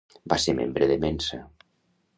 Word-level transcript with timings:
Va 0.31 0.37
ser 0.45 0.55
membre 0.61 0.89
de 0.93 0.97
Mensa. 1.05 1.43